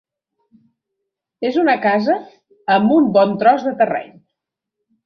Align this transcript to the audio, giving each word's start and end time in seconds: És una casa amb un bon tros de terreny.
És 1.49 1.59
una 1.65 1.77
casa 1.85 2.17
amb 2.79 2.99
un 2.99 3.13
bon 3.21 3.39
tros 3.45 3.71
de 3.71 3.77
terreny. 3.85 4.15